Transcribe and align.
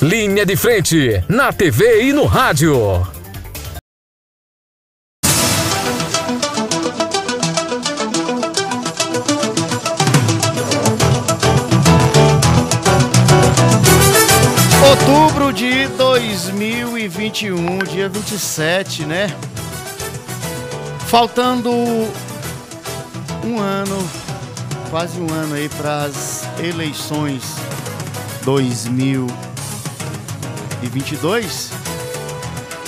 Linha 0.00 0.46
de 0.46 0.54
frente, 0.54 1.24
na 1.28 1.52
TV 1.52 2.04
e 2.04 2.12
no 2.12 2.24
rádio. 2.24 3.04
Outubro 14.88 15.52
de 15.52 15.88
2021, 15.88 17.78
dia 17.78 18.08
27, 18.08 19.04
né? 19.04 19.26
Faltando 21.08 21.72
um 23.44 23.58
ano, 23.58 24.08
quase 24.90 25.20
um 25.20 25.28
ano 25.34 25.56
aí 25.56 25.68
para 25.68 26.04
as 26.04 26.44
eleições 26.60 27.42
2022, 30.80 31.70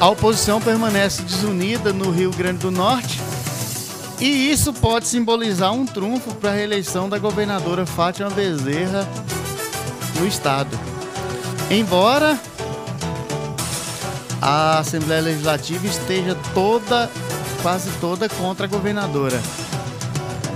a 0.00 0.08
oposição 0.08 0.60
permanece 0.60 1.22
desunida 1.22 1.92
no 1.92 2.10
Rio 2.10 2.30
Grande 2.30 2.58
do 2.58 2.70
Norte 2.70 3.20
e 4.20 4.52
isso 4.52 4.72
pode 4.72 5.08
simbolizar 5.08 5.72
um 5.72 5.84
trunfo 5.84 6.32
para 6.36 6.50
a 6.50 6.54
reeleição 6.54 7.08
da 7.08 7.18
governadora 7.18 7.84
Fátima 7.84 8.30
Bezerra 8.30 9.06
no 10.18 10.26
estado. 10.26 10.78
Embora 11.68 12.38
a 14.40 14.78
Assembleia 14.78 15.22
Legislativa 15.22 15.84
esteja 15.86 16.36
toda, 16.54 17.10
quase 17.62 17.90
toda 18.00 18.28
contra 18.28 18.66
a 18.66 18.68
governadora. 18.68 19.40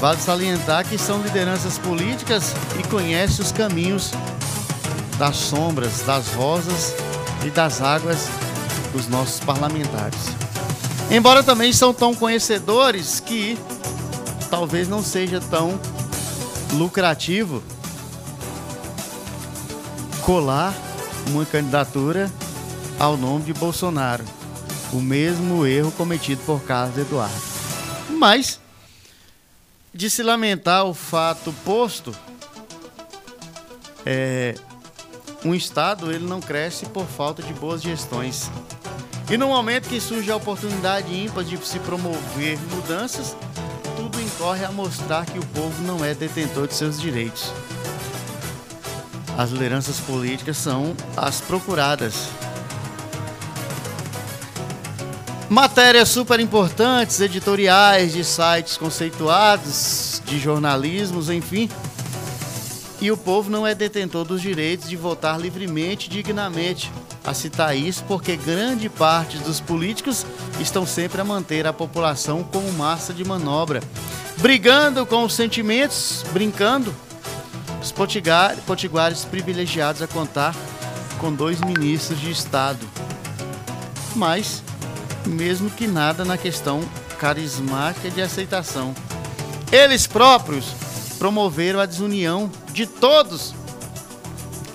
Vale 0.00 0.20
salientar 0.20 0.84
que 0.84 0.98
são 0.98 1.22
lideranças 1.22 1.78
políticas 1.78 2.52
e 2.80 2.88
conhecem 2.88 3.44
os 3.44 3.52
caminhos 3.52 4.10
das 5.18 5.36
sombras, 5.36 6.02
das 6.02 6.26
rosas 6.34 6.96
e 7.44 7.50
das 7.50 7.80
águas 7.80 8.28
dos 8.92 9.08
nossos 9.08 9.40
parlamentares. 9.40 10.18
Embora 11.10 11.42
também 11.42 11.72
são 11.72 11.92
tão 11.92 12.14
conhecedores 12.14 13.20
que 13.20 13.58
talvez 14.50 14.88
não 14.88 15.02
seja 15.02 15.40
tão 15.40 15.78
lucrativo 16.72 17.62
colar 20.22 20.72
uma 21.28 21.44
candidatura 21.44 22.30
ao 22.98 23.16
nome 23.16 23.44
de 23.44 23.52
Bolsonaro. 23.52 24.24
O 24.92 25.00
mesmo 25.00 25.66
erro 25.66 25.90
cometido 25.92 26.42
por 26.44 26.62
Carlos 26.62 26.96
Eduardo. 26.96 27.34
Mas, 28.10 28.60
de 29.92 30.08
se 30.08 30.22
lamentar 30.22 30.84
o 30.84 30.94
fato 30.94 31.52
posto, 31.64 32.14
é, 34.04 34.54
um 35.44 35.54
Estado 35.54 36.12
ele 36.12 36.26
não 36.26 36.40
cresce 36.40 36.86
por 36.86 37.06
falta 37.06 37.42
de 37.42 37.52
boas 37.52 37.82
gestões. 37.82 38.50
E 39.30 39.36
no 39.36 39.48
momento 39.48 39.88
que 39.88 40.00
surge 40.00 40.30
a 40.30 40.36
oportunidade 40.36 41.14
ímpar 41.14 41.44
de 41.44 41.56
se 41.66 41.78
promover 41.80 42.58
mudanças, 42.70 43.36
tudo 43.96 44.20
incorre 44.20 44.64
a 44.64 44.72
mostrar 44.72 45.26
que 45.26 45.38
o 45.38 45.46
povo 45.46 45.82
não 45.82 46.04
é 46.04 46.14
detentor 46.14 46.66
de 46.66 46.74
seus 46.74 47.00
direitos 47.00 47.52
as 49.36 49.50
lideranças 49.50 49.98
políticas 50.00 50.56
são 50.56 50.94
as 51.16 51.40
procuradas. 51.40 52.28
Matérias 55.48 56.08
super 56.08 56.40
importantes, 56.40 57.20
editoriais 57.20 58.12
de 58.12 58.24
sites 58.24 58.76
conceituados, 58.76 60.22
de 60.24 60.38
jornalismos, 60.38 61.28
enfim. 61.28 61.68
E 63.02 63.10
o 63.10 63.16
povo 63.16 63.50
não 63.50 63.66
é 63.66 63.74
detentor 63.74 64.24
dos 64.24 64.40
direitos 64.40 64.88
de 64.88 64.94
votar 64.94 65.36
livremente 65.40 66.06
e 66.06 66.08
dignamente. 66.08 66.88
A 67.24 67.34
citar 67.34 67.76
isso 67.76 68.04
porque 68.04 68.36
grande 68.36 68.88
parte 68.88 69.38
dos 69.38 69.58
políticos 69.58 70.24
estão 70.60 70.86
sempre 70.86 71.20
a 71.20 71.24
manter 71.24 71.66
a 71.66 71.72
população 71.72 72.44
como 72.44 72.72
massa 72.74 73.12
de 73.12 73.24
manobra, 73.24 73.82
brigando 74.38 75.04
com 75.04 75.24
os 75.24 75.34
sentimentos, 75.34 76.24
brincando 76.32 76.94
os 77.82 77.90
potiguar, 77.90 78.56
potiguares 78.58 79.24
privilegiados 79.24 80.00
a 80.00 80.06
contar 80.06 80.54
com 81.18 81.32
dois 81.32 81.60
ministros 81.60 82.20
de 82.20 82.30
Estado. 82.30 82.86
Mas, 84.14 84.62
mesmo 85.26 85.68
que 85.70 85.88
nada 85.88 86.24
na 86.24 86.38
questão 86.38 86.80
carismática 87.18 88.08
de 88.12 88.22
aceitação. 88.22 88.94
Eles 89.72 90.06
próprios 90.06 90.66
promoveram 91.18 91.80
a 91.80 91.86
desunião 91.86 92.48
de 92.72 92.86
todos 92.86 93.54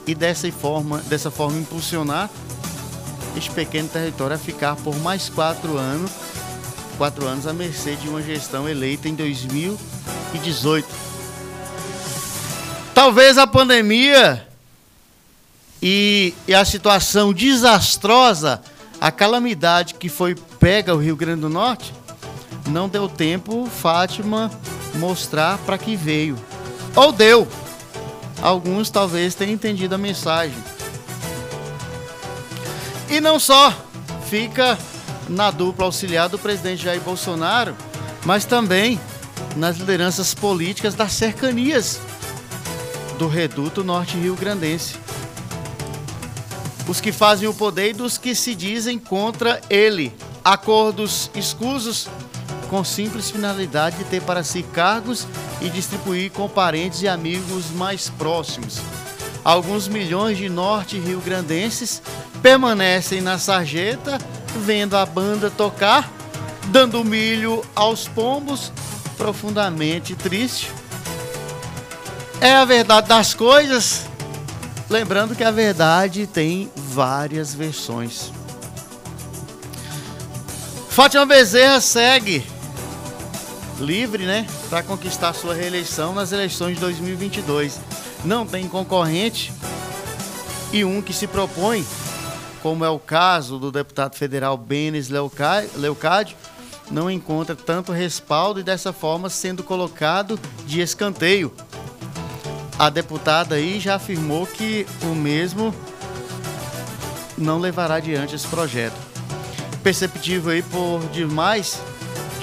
e 0.05 0.15
dessa 0.15 0.49
forma, 0.51 0.99
dessa 0.99 1.29
forma 1.29 1.57
impulsionar 1.57 2.29
este 3.35 3.51
pequeno 3.51 3.87
território 3.89 4.35
a 4.35 4.39
ficar 4.39 4.75
por 4.77 4.95
mais 4.99 5.29
quatro 5.29 5.77
anos, 5.77 6.11
quatro 6.97 7.27
anos 7.27 7.45
à 7.45 7.53
mercê 7.53 7.95
de 7.95 8.07
uma 8.07 8.21
gestão 8.21 8.67
eleita 8.67 9.07
em 9.07 9.15
2018. 9.15 10.87
Talvez 12.93 13.37
a 13.37 13.45
pandemia 13.45 14.47
e, 15.81 16.33
e, 16.47 16.55
a 16.55 16.65
situação 16.65 17.31
desastrosa, 17.31 18.61
a 18.99 19.11
calamidade 19.11 19.93
que 19.93 20.09
foi 20.09 20.33
pega 20.59 20.95
o 20.95 20.97
Rio 20.97 21.15
Grande 21.15 21.41
do 21.41 21.49
Norte, 21.49 21.93
não 22.67 22.89
deu 22.89 23.07
tempo 23.07 23.67
Fátima 23.67 24.49
mostrar 24.95 25.59
para 25.59 25.77
que 25.77 25.95
veio. 25.95 26.35
Ou 26.95 27.11
deu. 27.11 27.47
Alguns 28.41 28.89
talvez 28.89 29.35
tenham 29.35 29.53
entendido 29.53 29.95
a 29.95 29.97
mensagem. 29.97 30.57
E 33.09 33.19
não 33.19 33.39
só 33.39 33.73
fica 34.29 34.77
na 35.29 35.51
dupla 35.51 35.85
auxiliar 35.85 36.29
do 36.29 36.37
presidente 36.37 36.83
Jair 36.83 37.01
Bolsonaro, 37.01 37.75
mas 38.25 38.45
também 38.45 38.99
nas 39.55 39.77
lideranças 39.77 40.33
políticas 40.33 40.93
das 40.93 41.13
cercanias 41.13 41.99
do 43.17 43.27
Reduto 43.27 43.83
Norte 43.83 44.17
Rio 44.17 44.35
Grandense. 44.35 44.95
Os 46.87 47.01
que 47.01 47.11
fazem 47.11 47.47
o 47.47 47.53
poder 47.53 47.89
e 47.89 47.93
dos 47.93 48.17
que 48.17 48.33
se 48.33 48.55
dizem 48.55 48.97
contra 48.97 49.59
ele. 49.69 50.13
Acordos 50.43 51.29
escusos 51.35 52.07
com 52.69 52.83
simples 52.83 53.29
finalidade 53.29 53.97
de 53.97 54.03
ter 54.05 54.21
para 54.21 54.43
si 54.43 54.63
cargos 54.63 55.25
e 55.61 55.69
distribuir 55.69 56.31
com 56.31 56.47
parentes 56.47 57.01
e 57.01 57.07
amigos 57.07 57.71
mais 57.71 58.09
próximos. 58.09 58.79
Alguns 59.43 59.87
milhões 59.87 60.37
de 60.37 60.49
norte 60.49 60.99
rio-grandenses 60.99 62.01
permanecem 62.41 63.21
na 63.21 63.37
sarjeta, 63.39 64.17
vendo 64.57 64.95
a 64.95 65.05
banda 65.05 65.49
tocar, 65.49 66.11
dando 66.67 67.03
milho 67.03 67.63
aos 67.75 68.07
pombos, 68.07 68.71
profundamente 69.17 70.15
triste 70.15 70.69
é 72.41 72.53
a 72.53 72.65
verdade 72.65 73.07
das 73.07 73.33
coisas. 73.33 74.05
Lembrando 74.89 75.35
que 75.35 75.43
a 75.43 75.51
verdade 75.51 76.27
tem 76.27 76.71
várias 76.75 77.53
versões. 77.53 78.31
Fátima 80.89 81.25
Bezerra 81.25 81.79
segue 81.81 82.45
livre, 83.79 84.25
né, 84.25 84.45
para 84.69 84.83
conquistar 84.83 85.33
sua 85.33 85.53
reeleição 85.53 86.13
nas 86.13 86.31
eleições 86.31 86.75
de 86.75 86.81
2022. 86.81 87.79
Não 88.25 88.45
tem 88.45 88.67
concorrente 88.67 89.53
e 90.71 90.83
um 90.83 91.01
que 91.01 91.13
se 91.13 91.27
propõe, 91.27 91.85
como 92.61 92.83
é 92.83 92.89
o 92.89 92.99
caso 92.99 93.57
do 93.57 93.71
deputado 93.71 94.15
federal 94.15 94.57
Benes 94.57 95.09
Leucádio, 95.09 96.37
não 96.89 97.11
encontra 97.11 97.55
tanto 97.55 97.91
respaldo 97.91 98.59
e 98.59 98.63
dessa 98.63 98.93
forma 98.93 99.29
sendo 99.29 99.63
colocado 99.63 100.39
de 100.65 100.81
escanteio 100.81 101.53
a 102.79 102.89
deputada 102.89 103.55
aí 103.55 103.79
já 103.79 103.95
afirmou 103.95 104.45
que 104.45 104.85
o 105.01 105.15
mesmo 105.15 105.73
não 107.37 107.59
levará 107.59 107.95
adiante 107.95 108.35
esse 108.35 108.47
projeto. 108.47 108.95
Perceptível 109.81 110.51
aí 110.51 110.61
por 110.61 110.99
demais 111.11 111.81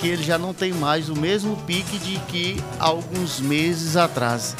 que 0.04 0.08
ele 0.08 0.22
já 0.22 0.36
não 0.36 0.52
tem 0.52 0.70
mais 0.70 1.08
o 1.08 1.16
mesmo 1.16 1.56
pique 1.66 1.96
de 1.96 2.18
que 2.26 2.62
alguns 2.78 3.40
meses 3.40 3.96
atrás. 3.96 4.54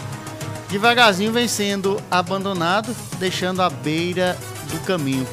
Devagarzinho 0.70 1.32
vem 1.32 1.46
sendo 1.46 2.02
abandonado, 2.11 2.96
deixando 3.19 3.61
à 3.61 3.69
beira 3.69 4.38
do 4.73 4.81
caminho. 4.87 5.29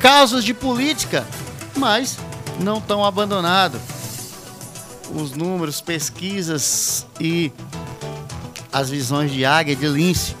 Casos 0.00 0.44
de 0.44 0.52
política, 0.52 1.26
mas 1.78 2.18
não 2.60 2.78
tão 2.78 3.02
abandonado. 3.02 3.80
Os 5.14 5.32
números, 5.32 5.80
pesquisas 5.80 7.06
e 7.18 7.50
as 8.70 8.90
visões 8.90 9.32
de 9.32 9.46
águia, 9.46 9.74
de 9.74 9.88
lince, 9.88 10.36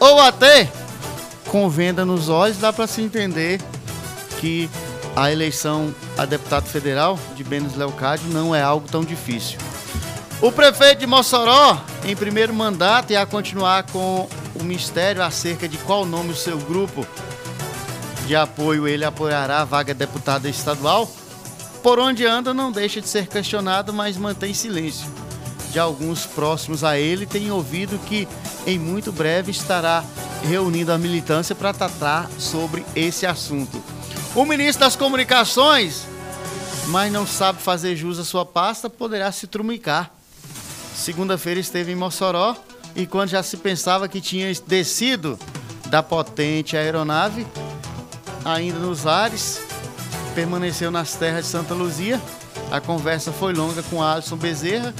ou 0.00 0.18
até 0.18 0.66
com 1.48 1.68
venda 1.68 2.06
nos 2.06 2.30
olhos, 2.30 2.56
dá 2.56 2.72
para 2.72 2.86
se 2.86 3.02
entender 3.02 3.60
que 4.40 4.70
a 5.18 5.32
eleição 5.32 5.92
a 6.16 6.24
deputado 6.24 6.68
federal 6.68 7.18
de 7.34 7.42
Benes 7.42 7.74
Leocádio 7.74 8.28
não 8.28 8.54
é 8.54 8.62
algo 8.62 8.86
tão 8.88 9.02
difícil. 9.02 9.58
O 10.40 10.52
prefeito 10.52 11.00
de 11.00 11.08
Mossoró, 11.08 11.84
em 12.04 12.14
primeiro 12.14 12.54
mandato, 12.54 13.12
a 13.16 13.26
continuar 13.26 13.82
com 13.90 14.28
o 14.54 14.62
mistério 14.62 15.20
acerca 15.20 15.68
de 15.68 15.76
qual 15.78 16.06
nome 16.06 16.30
o 16.30 16.36
seu 16.36 16.56
grupo 16.58 17.04
de 18.28 18.36
apoio 18.36 18.86
ele 18.86 19.04
apoiará 19.04 19.62
a 19.62 19.64
vaga 19.64 19.92
de 19.92 19.98
deputada 19.98 20.48
estadual. 20.48 21.10
Por 21.82 21.98
onde 21.98 22.24
anda 22.24 22.54
não 22.54 22.70
deixa 22.70 23.00
de 23.00 23.08
ser 23.08 23.26
questionado, 23.26 23.92
mas 23.92 24.16
mantém 24.16 24.54
silêncio. 24.54 25.08
De 25.72 25.80
alguns 25.80 26.26
próximos 26.26 26.84
a 26.84 26.96
ele 26.96 27.26
tem 27.26 27.50
ouvido 27.50 27.98
que 28.06 28.28
em 28.64 28.78
muito 28.78 29.10
breve 29.10 29.50
estará 29.50 30.04
reunindo 30.44 30.92
a 30.92 30.98
militância 30.98 31.56
para 31.56 31.72
tratar 31.72 32.30
sobre 32.38 32.84
esse 32.94 33.26
assunto. 33.26 33.97
O 34.38 34.46
ministro 34.46 34.84
das 34.84 34.94
Comunicações, 34.94 36.06
mas 36.86 37.12
não 37.12 37.26
sabe 37.26 37.60
fazer 37.60 37.96
jus 37.96 38.20
à 38.20 38.24
sua 38.24 38.46
pasta, 38.46 38.88
poderá 38.88 39.32
se 39.32 39.48
trumicar. 39.48 40.12
Segunda-feira 40.94 41.58
esteve 41.58 41.90
em 41.90 41.96
Mossoró 41.96 42.54
e 42.94 43.04
quando 43.04 43.30
já 43.30 43.42
se 43.42 43.56
pensava 43.56 44.06
que 44.06 44.20
tinha 44.20 44.46
descido 44.64 45.36
da 45.88 46.04
potente 46.04 46.76
aeronave, 46.76 47.44
ainda 48.44 48.78
nos 48.78 49.08
ares, 49.08 49.60
permaneceu 50.36 50.92
nas 50.92 51.16
terras 51.16 51.46
de 51.46 51.50
Santa 51.50 51.74
Luzia. 51.74 52.22
A 52.70 52.80
conversa 52.80 53.32
foi 53.32 53.52
longa 53.52 53.82
com 53.82 54.00
Alisson 54.00 54.36
Bezerra. 54.36 54.94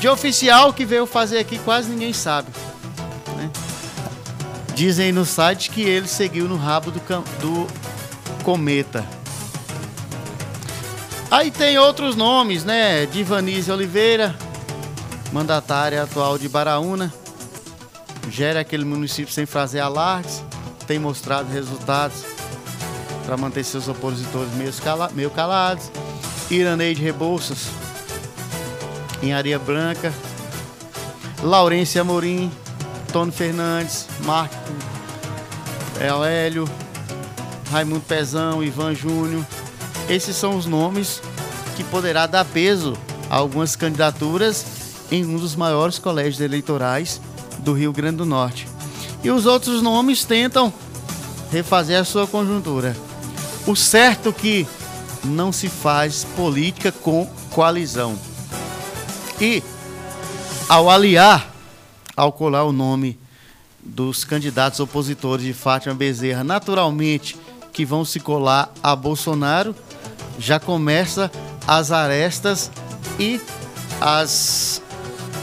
De 0.00 0.08
oficial 0.08 0.72
que 0.72 0.84
veio 0.84 1.06
fazer 1.06 1.38
aqui, 1.38 1.56
quase 1.60 1.88
ninguém 1.88 2.12
sabe. 2.12 2.48
Né? 3.36 3.48
Dizem 4.74 5.12
no 5.12 5.24
site 5.24 5.70
que 5.70 5.82
ele 5.82 6.08
seguiu 6.08 6.48
no 6.48 6.56
rabo 6.56 6.90
do, 6.90 6.98
do 6.98 7.68
cometa. 8.46 9.04
Aí 11.28 11.50
tem 11.50 11.76
outros 11.78 12.14
nomes, 12.14 12.62
né? 12.62 13.04
Divanise 13.06 13.72
Oliveira, 13.72 14.36
mandatária 15.32 16.00
atual 16.00 16.38
de 16.38 16.48
Baraúna, 16.48 17.12
gera 18.30 18.60
aquele 18.60 18.84
município 18.84 19.34
sem 19.34 19.46
fazer 19.46 19.80
alardes, 19.80 20.44
tem 20.86 20.96
mostrado 20.96 21.52
resultados 21.52 22.22
para 23.24 23.36
manter 23.36 23.64
seus 23.64 23.88
opositores 23.88 24.54
meio, 24.54 24.72
cala, 24.74 25.10
meio 25.12 25.30
calados. 25.30 25.90
Iraneide 26.48 27.02
Rebouças, 27.02 27.66
em 29.24 29.32
Areia 29.34 29.58
Branca. 29.58 30.14
Laurência 31.42 32.00
Amorim, 32.00 32.52
Tony 33.12 33.32
Fernandes, 33.32 34.06
Marco 34.24 34.54
Hélio, 35.98 36.68
Raimundo 37.70 38.00
Pezão, 38.00 38.62
Ivan 38.62 38.94
Júnior. 38.94 39.44
Esses 40.08 40.36
são 40.36 40.56
os 40.56 40.66
nomes 40.66 41.20
que 41.76 41.84
poderá 41.84 42.26
dar 42.26 42.44
peso 42.44 42.96
a 43.28 43.36
algumas 43.36 43.74
candidaturas 43.74 44.64
em 45.10 45.24
um 45.24 45.36
dos 45.36 45.54
maiores 45.54 45.98
colégios 45.98 46.40
eleitorais 46.40 47.20
do 47.58 47.72
Rio 47.72 47.92
Grande 47.92 48.18
do 48.18 48.26
Norte. 48.26 48.68
E 49.22 49.30
os 49.30 49.46
outros 49.46 49.82
nomes 49.82 50.24
tentam 50.24 50.72
refazer 51.50 52.00
a 52.00 52.04
sua 52.04 52.26
conjuntura. 52.26 52.96
O 53.66 53.74
certo 53.74 54.32
que 54.32 54.66
não 55.24 55.52
se 55.52 55.68
faz 55.68 56.24
política 56.36 56.92
com 56.92 57.28
coalizão. 57.50 58.16
E 59.40 59.62
ao 60.68 60.88
aliar, 60.88 61.52
ao 62.16 62.32
colar 62.32 62.64
o 62.64 62.72
nome 62.72 63.18
dos 63.82 64.24
candidatos 64.24 64.80
opositores 64.80 65.44
de 65.44 65.52
Fátima 65.52 65.94
Bezerra, 65.94 66.42
naturalmente 66.42 67.36
que 67.76 67.84
vão 67.84 68.06
se 68.06 68.18
colar 68.18 68.72
a 68.82 68.96
Bolsonaro, 68.96 69.76
já 70.38 70.58
começa 70.58 71.30
as 71.68 71.92
arestas 71.92 72.70
e 73.20 73.38
as 74.00 74.80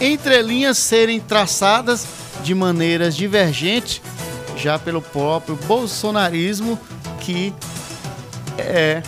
entrelinhas 0.01 0.80
serem 0.80 1.19
traçadas 1.19 2.07
de 2.44 2.56
maneiras 2.56 3.15
divergentes 3.15 4.01
já 4.57 4.80
pelo 4.80 5.00
próprio 5.00 5.56
bolsonarismo 5.68 6.80
que 7.19 7.53
é 8.57 9.03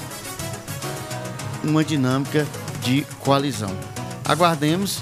uma 1.64 1.84
dinâmica 1.84 2.46
de 2.84 3.02
coalizão. 3.22 3.76
Aguardemos 4.24 5.00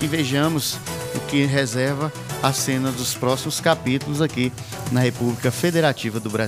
e 0.00 0.06
vejamos 0.06 0.78
o 1.12 1.18
que 1.26 1.44
reserva 1.44 2.12
a 2.40 2.52
cena 2.52 2.92
dos 2.92 3.14
próximos 3.14 3.60
capítulos 3.60 4.22
aqui 4.22 4.52
na 4.92 5.00
República 5.00 5.50
Federativa 5.50 6.20
do 6.20 6.30
Brasil. 6.30 6.46